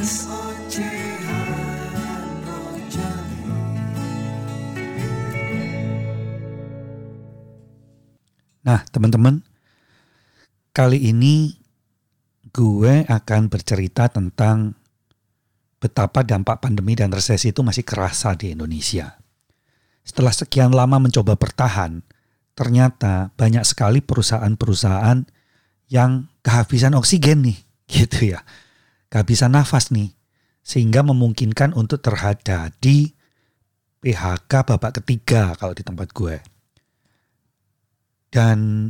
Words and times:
Nah, 0.00 0.08
teman-teman, 8.88 9.44
kali 10.72 11.12
ini 11.12 11.52
gue 12.48 13.04
akan 13.12 13.52
bercerita 13.52 14.08
tentang 14.08 14.72
betapa 15.76 16.24
dampak 16.24 16.64
pandemi 16.64 16.96
dan 16.96 17.12
resesi 17.12 17.52
itu 17.52 17.60
masih 17.60 17.84
kerasa 17.84 18.32
di 18.32 18.56
Indonesia. 18.56 19.20
Setelah 20.00 20.32
sekian 20.32 20.72
lama 20.72 20.96
mencoba 20.96 21.36
bertahan, 21.36 22.00
ternyata 22.56 23.36
banyak 23.36 23.68
sekali 23.68 24.00
perusahaan-perusahaan 24.00 25.28
yang 25.92 26.24
kehabisan 26.40 26.96
oksigen 26.96 27.52
nih, 27.52 27.58
gitu 28.00 28.32
ya. 28.32 28.40
Kehabisan 29.10 29.58
nafas 29.58 29.90
nih, 29.90 30.14
sehingga 30.62 31.02
memungkinkan 31.02 31.74
untuk 31.74 31.98
terjadi 31.98 32.98
PHK 34.00 34.52
babak 34.64 35.02
ketiga 35.02 35.52
kalau 35.58 35.74
di 35.74 35.82
tempat 35.82 36.08
gue. 36.14 36.38
Dan 38.30 38.88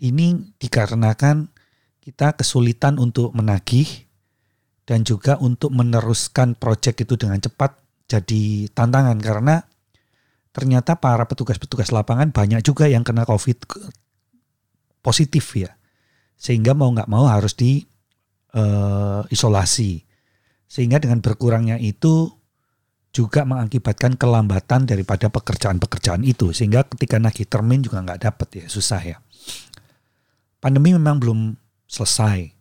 ini 0.00 0.56
dikarenakan 0.56 1.52
kita 2.00 2.34
kesulitan 2.40 2.96
untuk 2.96 3.36
menagih 3.36 4.08
dan 4.86 5.02
juga 5.02 5.36
untuk 5.42 5.74
meneruskan 5.74 6.56
proyek 6.56 7.04
itu 7.04 7.18
dengan 7.18 7.42
cepat 7.42 7.76
jadi 8.06 8.70
tantangan 8.70 9.18
karena 9.18 9.66
ternyata 10.54 10.96
para 10.96 11.26
petugas-petugas 11.26 11.90
lapangan 11.90 12.30
banyak 12.30 12.62
juga 12.64 12.88
yang 12.88 13.02
kena 13.02 13.26
COVID 13.26 13.66
positif 15.04 15.44
ya. 15.58 15.74
Sehingga 16.38 16.72
mau 16.72 16.88
nggak 16.94 17.10
mau 17.10 17.26
harus 17.28 17.52
di 17.52 17.84
uh, 18.54 19.26
isolasi. 19.32 20.04
Sehingga 20.66 21.02
dengan 21.02 21.22
berkurangnya 21.22 21.80
itu 21.80 22.30
juga 23.10 23.48
mengakibatkan 23.48 24.20
kelambatan 24.20 24.84
daripada 24.84 25.32
pekerjaan-pekerjaan 25.32 26.22
itu. 26.22 26.52
Sehingga 26.52 26.84
ketika 26.86 27.16
nagih 27.16 27.48
termin 27.48 27.80
juga 27.82 28.04
nggak 28.04 28.20
dapat 28.22 28.48
ya 28.62 28.66
susah 28.68 29.00
ya. 29.02 29.16
Pandemi 30.60 30.92
memang 30.92 31.18
belum 31.18 31.40
selesai. 31.88 32.52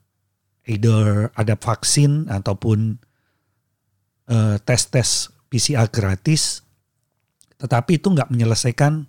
Either 0.65 1.29
ada 1.37 1.53
vaksin 1.53 2.25
ataupun 2.25 2.97
uh, 4.29 4.57
tes-tes 4.65 5.29
PCR 5.49 5.87
gratis 5.89 6.65
tetapi 7.55 8.03
itu 8.03 8.11
nggak 8.11 8.33
menyelesaikan 8.33 9.07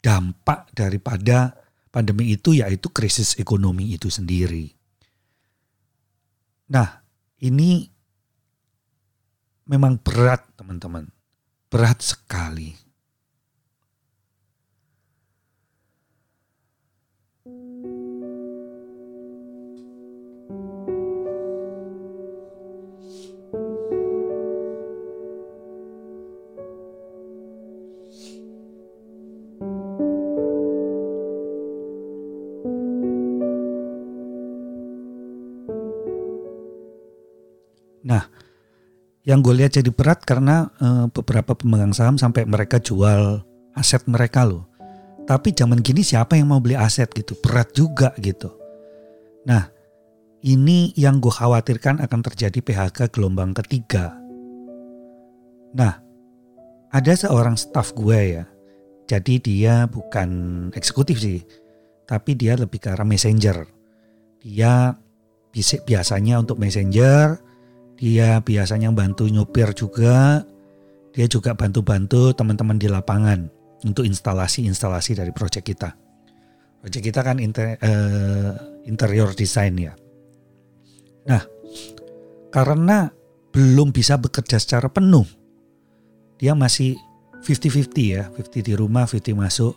dampak 0.00 0.72
daripada 0.72 1.60
pandemi 1.92 2.32
itu 2.32 2.56
yaitu 2.56 2.88
krisis 2.88 3.36
ekonomi 3.36 3.92
itu 3.92 4.08
sendiri 4.08 4.79
nah 6.70 7.02
ini 7.42 7.90
memang 9.70 10.02
berat 10.02 10.42
teman-teman. 10.58 11.06
Berat 11.70 12.02
sekali. 12.02 12.74
Nah, 17.46 18.09
yang 39.30 39.46
gue 39.46 39.54
lihat 39.54 39.78
jadi 39.78 39.86
berat 39.94 40.26
karena 40.26 40.74
uh, 40.82 41.06
beberapa 41.06 41.54
pemegang 41.54 41.94
saham 41.94 42.18
sampai 42.18 42.42
mereka 42.50 42.82
jual 42.82 43.46
aset 43.78 44.02
mereka 44.10 44.42
loh. 44.42 44.66
Tapi 45.22 45.54
zaman 45.54 45.78
gini 45.78 46.02
siapa 46.02 46.34
yang 46.34 46.50
mau 46.50 46.58
beli 46.58 46.74
aset 46.74 47.06
gitu? 47.14 47.38
Berat 47.38 47.70
juga 47.70 48.10
gitu. 48.18 48.50
Nah, 49.46 49.70
ini 50.42 50.90
yang 50.98 51.22
gue 51.22 51.30
khawatirkan 51.30 52.02
akan 52.02 52.20
terjadi 52.26 52.58
PHK 52.58 53.14
gelombang 53.14 53.54
ketiga. 53.54 54.18
Nah, 55.78 56.02
ada 56.90 57.12
seorang 57.14 57.54
staff 57.54 57.94
gue 57.94 58.18
ya. 58.34 58.44
Jadi 59.06 59.38
dia 59.38 59.86
bukan 59.86 60.30
eksekutif 60.74 61.22
sih, 61.22 61.38
tapi 62.10 62.34
dia 62.34 62.58
lebih 62.58 62.82
ke 62.82 62.90
arah 62.90 63.06
messenger. 63.06 63.62
Dia 64.42 64.98
biasanya 65.86 66.42
untuk 66.42 66.58
messenger, 66.58 67.38
dia 68.00 68.40
biasanya 68.40 68.88
bantu 68.96 69.28
nyupir 69.28 69.76
juga. 69.76 70.40
Dia 71.12 71.26
juga 71.28 71.52
bantu-bantu 71.52 72.32
teman-teman 72.32 72.80
di 72.80 72.88
lapangan 72.88 73.44
untuk 73.84 74.08
instalasi-instalasi 74.08 75.20
dari 75.20 75.34
proyek 75.36 75.68
kita. 75.68 75.92
Proyek 76.80 77.12
kita 77.12 77.20
kan 77.20 77.36
inter, 77.36 77.76
uh, 77.76 78.56
interior 78.88 79.36
design 79.36 79.74
ya. 79.76 79.92
Nah, 81.28 81.44
karena 82.48 83.12
belum 83.52 83.92
bisa 83.92 84.16
bekerja 84.16 84.56
secara 84.56 84.88
penuh, 84.88 85.26
dia 86.40 86.56
masih 86.56 86.96
50-50 87.42 88.16
ya, 88.16 88.24
50 88.32 88.64
di 88.64 88.72
rumah, 88.78 89.04
50 89.04 89.34
masuk. 89.36 89.74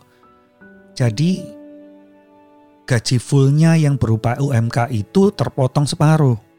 Jadi 0.94 1.42
gaji 2.86 3.16
fullnya 3.18 3.74
yang 3.74 3.98
berupa 3.98 4.38
UMK 4.38 4.94
itu 4.94 5.34
terpotong 5.34 5.84
separuh 5.84 6.53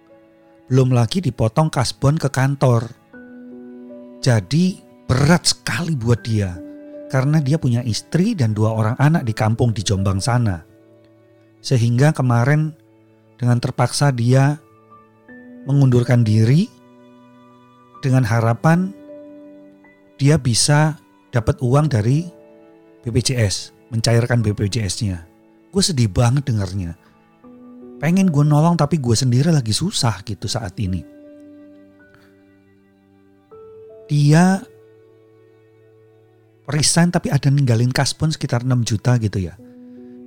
belum 0.65 0.97
lagi 0.97 1.21
dipotong 1.21 1.69
kasbon 1.69 2.17
ke 2.17 2.29
kantor. 2.33 2.89
Jadi 4.21 4.81
berat 5.05 5.45
sekali 5.45 5.93
buat 5.93 6.25
dia 6.25 6.57
karena 7.13 7.37
dia 7.37 7.61
punya 7.61 7.85
istri 7.85 8.33
dan 8.33 8.57
dua 8.57 8.73
orang 8.73 8.97
anak 8.97 9.21
di 9.29 9.33
kampung 9.37 9.69
di 9.69 9.85
Jombang 9.85 10.17
sana. 10.17 10.65
Sehingga 11.61 12.13
kemarin 12.17 12.73
dengan 13.37 13.61
terpaksa 13.61 14.09
dia 14.09 14.57
mengundurkan 15.69 16.25
diri 16.25 16.65
dengan 18.01 18.25
harapan 18.25 18.89
dia 20.17 20.41
bisa 20.41 20.97
dapat 21.29 21.59
uang 21.61 21.91
dari 21.91 22.25
BPJS, 23.05 23.75
mencairkan 23.93 24.41
BPJS-nya. 24.41 25.27
Gue 25.69 25.83
sedih 25.83 26.09
banget 26.09 26.49
dengarnya 26.49 26.97
pengen 27.99 28.27
gue 28.27 28.43
nolong 28.43 28.75
tapi 28.75 28.99
gue 28.99 29.15
sendiri 29.15 29.51
lagi 29.51 29.71
susah 29.71 30.21
gitu 30.27 30.45
saat 30.45 30.75
ini. 30.79 31.01
Dia 34.05 34.61
resign 36.69 37.09
tapi 37.09 37.33
ada 37.33 37.49
ninggalin 37.49 37.89
kaspon 37.89 38.29
sekitar 38.29 38.61
6 38.65 38.85
juta 38.85 39.17
gitu 39.17 39.41
ya. 39.41 39.57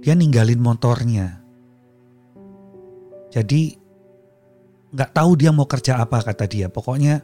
Dia 0.03 0.15
ninggalin 0.15 0.59
motornya. 0.59 1.43
Jadi 3.29 3.77
nggak 4.89 5.13
tahu 5.13 5.31
dia 5.37 5.51
mau 5.53 5.69
kerja 5.69 6.01
apa 6.01 6.25
kata 6.25 6.49
dia. 6.49 6.67
Pokoknya 6.73 7.23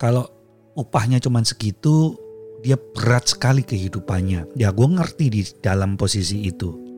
kalau 0.00 0.26
upahnya 0.74 1.20
cuma 1.20 1.44
segitu 1.44 2.16
dia 2.62 2.78
berat 2.78 3.30
sekali 3.30 3.66
kehidupannya. 3.66 4.54
Ya 4.58 4.70
gue 4.70 4.88
ngerti 4.88 5.26
di 5.30 5.42
dalam 5.60 5.98
posisi 5.98 6.46
itu. 6.46 6.91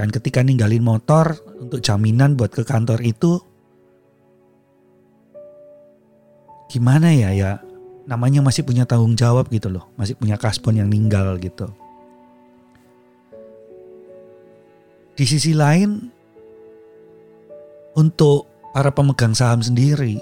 Dan 0.00 0.08
ketika 0.08 0.40
ninggalin 0.40 0.80
motor 0.80 1.36
untuk 1.60 1.84
jaminan 1.84 2.32
buat 2.32 2.48
ke 2.48 2.64
kantor 2.64 3.04
itu 3.04 3.36
gimana 6.72 7.12
ya 7.12 7.36
ya? 7.36 7.52
Namanya 8.08 8.40
masih 8.40 8.64
punya 8.64 8.88
tanggung 8.88 9.12
jawab 9.12 9.52
gitu 9.52 9.68
loh, 9.68 9.92
masih 10.00 10.16
punya 10.16 10.40
kasbon 10.40 10.80
yang 10.80 10.88
ninggal 10.88 11.36
gitu. 11.36 11.68
Di 15.20 15.28
sisi 15.28 15.52
lain 15.52 16.08
untuk 17.92 18.48
para 18.72 18.88
pemegang 18.96 19.36
saham 19.36 19.60
sendiri 19.60 20.16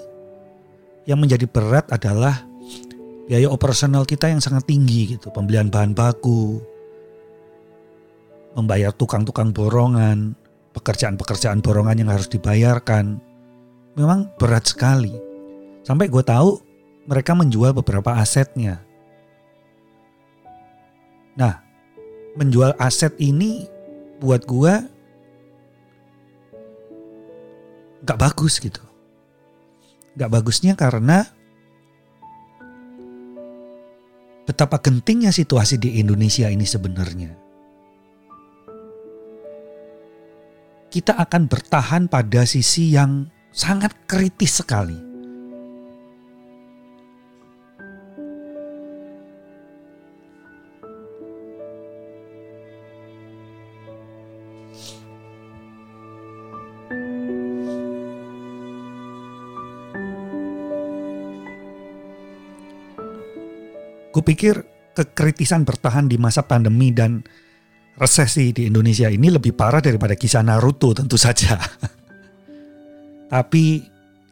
yang 1.07 1.23
menjadi 1.23 1.47
berat 1.47 1.87
adalah 1.87 2.35
biaya 3.31 3.47
operasional 3.47 4.03
kita 4.03 4.27
yang 4.27 4.43
sangat 4.43 4.67
tinggi 4.67 5.15
gitu, 5.15 5.31
pembelian 5.31 5.71
bahan 5.71 5.95
baku, 5.95 6.59
membayar 8.57 8.89
tukang-tukang 8.93 9.53
borongan, 9.53 10.33
pekerjaan-pekerjaan 10.73 11.61
borongan 11.61 12.05
yang 12.05 12.09
harus 12.09 12.29
dibayarkan. 12.29 13.21
Memang 13.97 14.31
berat 14.39 14.69
sekali. 14.69 15.13
Sampai 15.83 16.07
gue 16.07 16.21
tahu 16.21 16.61
mereka 17.09 17.33
menjual 17.33 17.73
beberapa 17.73 18.17
asetnya. 18.17 18.81
Nah, 21.33 21.61
menjual 22.37 22.77
aset 22.77 23.15
ini 23.17 23.65
buat 24.21 24.45
gue 24.45 24.73
gak 28.05 28.19
bagus 28.19 28.59
gitu. 28.59 28.81
Gak 30.19 30.31
bagusnya 30.31 30.75
karena 30.75 31.23
betapa 34.43 34.81
gentingnya 34.81 35.29
situasi 35.29 35.77
di 35.77 36.01
Indonesia 36.01 36.49
ini 36.49 36.65
sebenarnya 36.65 37.48
kita 40.89 41.13
akan 41.13 41.45
bertahan 41.45 42.09
pada 42.09 42.49
sisi 42.49 42.97
yang 42.97 43.29
sangat 43.53 43.93
kritis 44.09 44.57
sekali. 44.65 44.97
Kupikir 64.09 64.65
kekritisan 64.97 65.63
bertahan 65.63 66.09
di 66.09 66.17
masa 66.17 66.43
pandemi 66.43 66.89
dan 66.91 67.23
resesi 67.99 68.55
di 68.55 68.71
Indonesia 68.71 69.11
ini 69.11 69.27
lebih 69.27 69.51
parah 69.51 69.83
daripada 69.83 70.15
kisah 70.15 70.39
Naruto 70.39 70.95
tentu 70.95 71.19
saja. 71.19 71.59
Tapi 73.33 73.83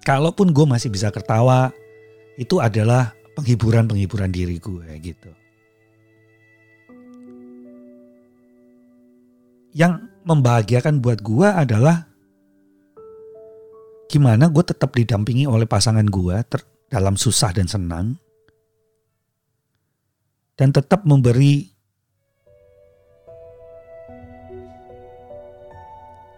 kalaupun 0.02 0.56
gue 0.56 0.66
masih 0.66 0.88
bisa 0.88 1.12
ketawa, 1.12 1.70
itu 2.40 2.64
adalah 2.64 3.12
penghiburan-penghiburan 3.36 4.32
diri 4.32 4.58
gue 4.58 4.88
gitu. 5.04 5.32
Yang 9.76 10.10
membahagiakan 10.26 11.04
buat 11.04 11.22
gue 11.22 11.46
adalah 11.46 12.08
gimana 14.08 14.48
gue 14.48 14.64
tetap 14.64 14.96
didampingi 14.96 15.44
oleh 15.46 15.68
pasangan 15.68 16.08
gue 16.08 16.36
dalam 16.88 17.20
susah 17.20 17.52
dan 17.52 17.68
senang 17.68 18.16
dan 20.58 20.74
tetap 20.74 21.04
memberi 21.04 21.77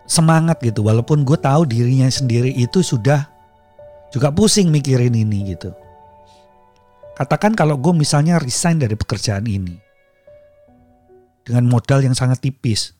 semangat 0.09 0.57
gitu. 0.65 0.81
Walaupun 0.81 1.21
gue 1.21 1.37
tahu 1.37 1.69
dirinya 1.69 2.09
sendiri 2.09 2.49
itu 2.57 2.81
sudah 2.81 3.29
juga 4.09 4.33
pusing 4.33 4.73
mikirin 4.73 5.13
ini 5.13 5.53
gitu. 5.53 5.69
Katakan 7.13 7.53
kalau 7.53 7.77
gue 7.77 7.93
misalnya 7.93 8.41
resign 8.41 8.81
dari 8.81 8.97
pekerjaan 8.97 9.45
ini 9.45 9.77
dengan 11.45 11.69
modal 11.69 12.01
yang 12.01 12.17
sangat 12.17 12.41
tipis. 12.41 12.97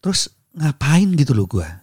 Terus 0.00 0.32
ngapain 0.56 1.12
gitu 1.14 1.36
loh 1.36 1.44
gue 1.46 1.81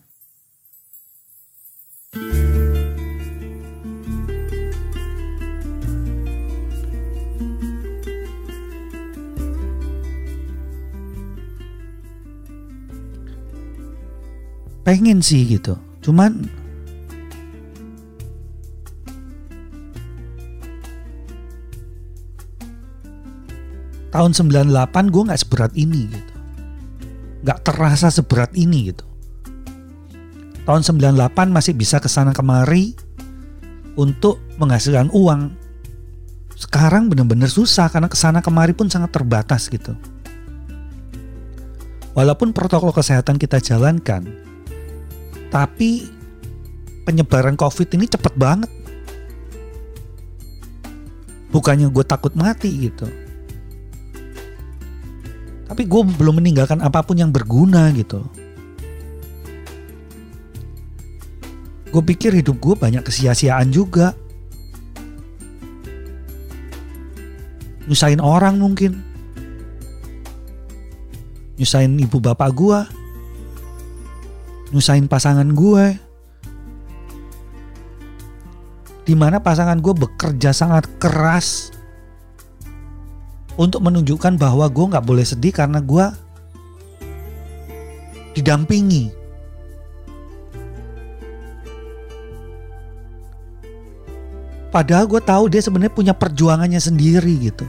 pengen 14.83 15.19
sih 15.19 15.45
gitu. 15.45 15.75
Cuman 15.99 16.47
tahun 24.09 24.31
98 24.33 25.13
gue 25.13 25.23
nggak 25.29 25.41
seberat 25.41 25.71
ini 25.77 26.01
gitu. 26.09 26.33
Nggak 27.45 27.59
terasa 27.63 28.11
seberat 28.11 28.51
ini 28.57 28.91
gitu. 28.91 29.05
Tahun 30.67 30.81
98 30.85 31.49
masih 31.49 31.73
bisa 31.73 31.97
ke 31.97 32.09
sana 32.11 32.35
kemari 32.35 32.93
untuk 33.97 34.37
menghasilkan 34.61 35.09
uang. 35.09 35.55
Sekarang 36.59 37.07
bener-bener 37.07 37.47
susah 37.47 37.87
karena 37.87 38.11
ke 38.11 38.19
sana 38.19 38.43
kemari 38.43 38.75
pun 38.75 38.91
sangat 38.91 39.15
terbatas 39.15 39.71
gitu. 39.71 39.95
Walaupun 42.13 42.51
protokol 42.51 42.91
kesehatan 42.91 43.39
kita 43.39 43.63
jalankan 43.63 44.48
tapi 45.49 46.05
penyebaran 47.09 47.57
COVID 47.57 47.97
ini 47.97 48.05
cepet 48.05 48.33
banget. 48.37 48.69
Bukannya 51.49 51.89
gue 51.89 52.05
takut 52.05 52.37
mati 52.37 52.69
gitu. 52.89 53.09
Tapi 55.65 55.85
gue 55.85 56.01
belum 56.05 56.37
meninggalkan 56.37 56.81
apa 56.85 57.01
pun 57.01 57.17
yang 57.17 57.33
berguna 57.33 57.89
gitu. 57.97 58.21
Gue 61.89 62.03
pikir 62.05 62.37
hidup 62.37 62.61
gue 62.61 62.77
banyak 62.77 63.01
kesia-siaan 63.01 63.73
juga. 63.73 64.13
Nyusahin 67.89 68.21
orang 68.21 68.61
mungkin. 68.61 69.01
Nyusahin 71.57 71.97
ibu 71.97 72.21
bapak 72.21 72.53
gue 72.53 72.98
nyusahin 74.69 75.09
pasangan 75.09 75.49
gue. 75.53 75.97
Di 79.05 79.17
mana 79.17 79.41
pasangan 79.41 79.81
gue 79.81 79.93
bekerja 79.97 80.53
sangat 80.53 80.85
keras 81.01 81.73
untuk 83.57 83.81
menunjukkan 83.81 84.37
bahwa 84.37 84.69
gue 84.69 84.85
nggak 84.85 85.05
boleh 85.05 85.25
sedih 85.25 85.51
karena 85.51 85.81
gue 85.81 86.05
didampingi. 88.37 89.11
Padahal 94.69 95.09
gue 95.09 95.17
tahu 95.17 95.49
dia 95.49 95.65
sebenarnya 95.65 95.89
punya 95.89 96.13
perjuangannya 96.13 96.77
sendiri 96.77 97.33
gitu. 97.41 97.65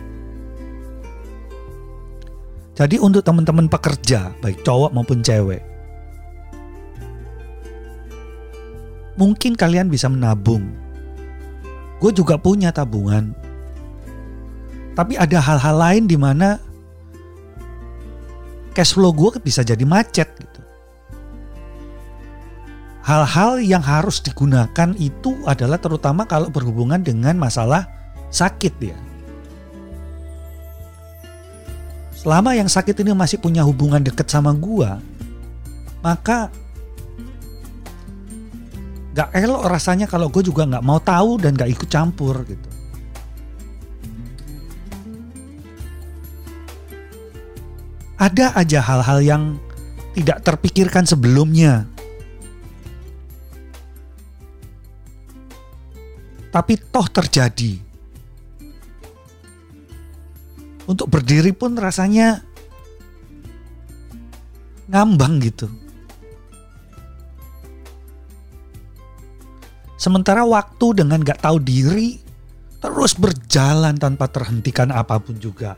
Jadi 2.76 2.96
untuk 3.00 3.24
teman-teman 3.24 3.68
pekerja, 3.68 4.32
baik 4.40 4.60
cowok 4.64 4.92
maupun 4.92 5.24
cewek, 5.24 5.60
mungkin 9.18 9.58
kalian 9.58 9.90
bisa 9.90 10.06
menabung. 10.06 10.70
Gue 12.00 12.12
juga 12.14 12.40
punya 12.40 12.70
tabungan. 12.72 13.32
Tapi 14.94 15.16
ada 15.16 15.38
hal-hal 15.38 15.76
lain 15.76 16.04
di 16.10 16.16
mana 16.18 16.60
cash 18.76 18.94
flow 18.96 19.12
gue 19.12 19.40
bisa 19.42 19.60
jadi 19.64 19.82
macet 19.84 20.28
gitu. 20.36 20.60
Hal-hal 23.00 23.64
yang 23.64 23.82
harus 23.82 24.20
digunakan 24.20 24.94
itu 25.00 25.34
adalah 25.48 25.80
terutama 25.80 26.28
kalau 26.28 26.52
berhubungan 26.52 27.00
dengan 27.00 27.34
masalah 27.40 27.88
sakit 28.30 28.74
ya. 28.78 28.98
Selama 32.20 32.52
yang 32.52 32.68
sakit 32.68 33.00
ini 33.00 33.16
masih 33.16 33.40
punya 33.40 33.64
hubungan 33.64 34.04
dekat 34.04 34.28
sama 34.28 34.52
gue, 34.52 34.90
maka 36.04 36.52
gak 39.20 39.36
elok 39.36 39.68
rasanya 39.68 40.08
kalau 40.08 40.32
gue 40.32 40.40
juga 40.40 40.64
gak 40.64 40.80
mau 40.80 40.96
tahu 40.96 41.36
dan 41.36 41.52
gak 41.52 41.68
ikut 41.68 41.92
campur 41.92 42.40
gitu. 42.48 42.68
Ada 48.16 48.56
aja 48.56 48.80
hal-hal 48.80 49.18
yang 49.20 49.42
tidak 50.16 50.40
terpikirkan 50.40 51.04
sebelumnya. 51.04 51.84
Tapi 56.48 56.80
toh 56.88 57.04
terjadi. 57.04 57.76
Untuk 60.88 61.12
berdiri 61.12 61.52
pun 61.52 61.76
rasanya 61.76 62.40
ngambang 64.88 65.44
gitu. 65.44 65.68
Sementara 70.00 70.48
waktu 70.48 71.04
dengan 71.04 71.20
gak 71.20 71.44
tahu 71.44 71.60
diri 71.60 72.16
terus 72.80 73.12
berjalan 73.12 73.92
tanpa 74.00 74.32
terhentikan 74.32 74.88
apa 74.88 75.20
pun 75.20 75.36
juga. 75.36 75.76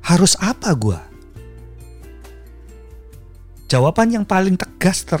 Harus 0.00 0.32
apa 0.40 0.72
gua? 0.72 1.04
Jawaban 3.68 4.16
yang 4.16 4.24
paling 4.24 4.56
tegas 4.56 5.04
ter 5.04 5.20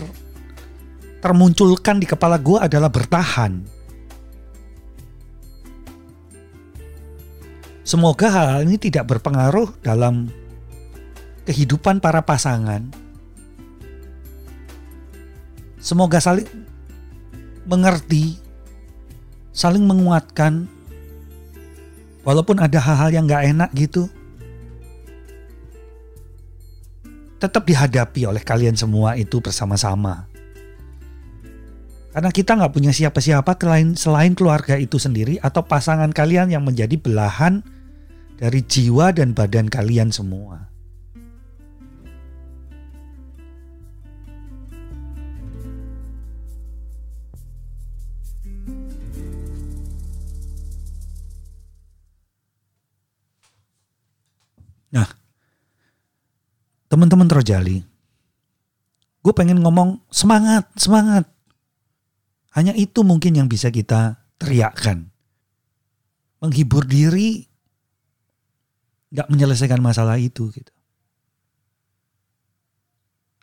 termunculkan 1.20 2.00
di 2.00 2.08
kepala 2.08 2.40
gua 2.40 2.64
adalah 2.64 2.88
bertahan. 2.88 3.77
Semoga 7.88 8.28
hal 8.28 8.68
ini 8.68 8.76
tidak 8.76 9.08
berpengaruh 9.08 9.80
dalam 9.80 10.28
kehidupan 11.48 12.04
para 12.04 12.20
pasangan. 12.20 12.84
Semoga 15.80 16.20
saling 16.20 16.44
mengerti, 17.64 18.36
saling 19.56 19.88
menguatkan, 19.88 20.68
walaupun 22.28 22.60
ada 22.60 22.76
hal-hal 22.76 23.08
yang 23.08 23.24
gak 23.24 23.56
enak 23.56 23.70
gitu, 23.72 24.04
tetap 27.40 27.64
dihadapi 27.64 28.28
oleh 28.28 28.44
kalian 28.44 28.76
semua 28.76 29.16
itu 29.16 29.40
bersama-sama. 29.40 30.28
Karena 32.12 32.28
kita 32.28 32.52
nggak 32.52 32.72
punya 32.76 32.92
siapa-siapa 32.92 33.56
selain, 33.56 33.96
selain 33.96 34.36
keluarga 34.36 34.76
itu 34.76 35.00
sendiri 35.00 35.40
atau 35.40 35.64
pasangan 35.64 36.12
kalian 36.12 36.52
yang 36.52 36.68
menjadi 36.68 37.00
belahan 37.00 37.77
dari 38.38 38.62
jiwa 38.62 39.10
dan 39.10 39.34
badan 39.34 39.66
kalian 39.66 40.14
semua. 40.14 40.70
Nah, 54.88 55.04
teman-teman 56.88 57.28
Trojali, 57.28 57.82
gue 59.20 59.32
pengen 59.36 59.60
ngomong 59.60 60.00
semangat, 60.08 60.64
semangat. 60.78 61.28
Hanya 62.56 62.72
itu 62.72 63.04
mungkin 63.04 63.36
yang 63.36 63.50
bisa 63.50 63.68
kita 63.68 64.16
teriakkan. 64.40 65.12
Menghibur 66.38 66.86
diri 66.86 67.47
nggak 69.12 69.28
menyelesaikan 69.32 69.80
masalah 69.80 70.20
itu 70.20 70.52
gitu. 70.52 70.72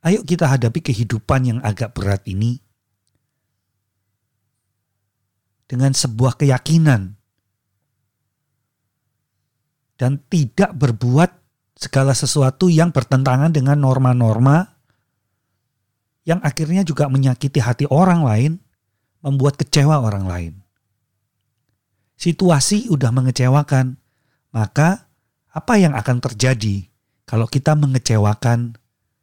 Ayo 0.05 0.21
kita 0.21 0.45
hadapi 0.45 0.85
kehidupan 0.85 1.41
yang 1.49 1.59
agak 1.65 1.97
berat 1.97 2.21
ini 2.29 2.61
dengan 5.65 5.97
sebuah 5.97 6.37
keyakinan 6.37 7.17
dan 9.97 10.21
tidak 10.29 10.77
berbuat 10.77 11.33
segala 11.73 12.13
sesuatu 12.13 12.69
yang 12.69 12.93
bertentangan 12.93 13.49
dengan 13.49 13.81
norma-norma 13.81 14.75
yang 16.25 16.41
akhirnya 16.41 16.81
juga 16.81 17.05
menyakiti 17.05 17.61
hati 17.61 17.85
orang 17.89 18.25
lain, 18.25 18.51
membuat 19.21 19.61
kecewa 19.61 20.01
orang 20.01 20.25
lain. 20.25 20.53
Situasi 22.17 22.89
udah 22.89 23.13
mengecewakan, 23.13 23.97
maka 24.49 25.04
apa 25.55 25.79
yang 25.79 25.95
akan 25.95 26.19
terjadi 26.19 26.83
kalau 27.23 27.47
kita 27.47 27.79
mengecewakan 27.79 28.75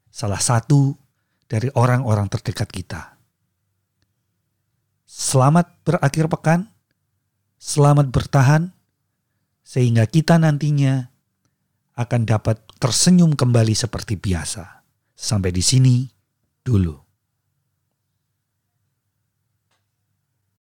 salah 0.09 0.41
satu 0.41 0.97
dari 1.45 1.69
orang-orang 1.77 2.33
terdekat 2.33 2.73
kita? 2.73 3.21
Selamat 5.05 5.69
berakhir 5.85 6.33
pekan, 6.33 6.73
selamat 7.61 8.09
bertahan, 8.09 8.73
sehingga 9.61 10.09
kita 10.09 10.41
nantinya 10.41 11.13
akan 12.01 12.25
dapat 12.25 12.65
tersenyum 12.81 13.37
kembali 13.37 13.77
seperti 13.77 14.17
biasa. 14.17 14.81
Sampai 15.13 15.53
di 15.53 15.61
sini 15.61 16.09
dulu. 16.65 17.12